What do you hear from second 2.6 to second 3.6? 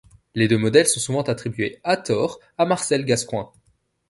Marcel Gascoin.